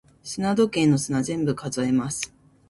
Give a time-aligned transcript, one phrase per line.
[0.23, 2.33] 砂時計の砂、全部数えます。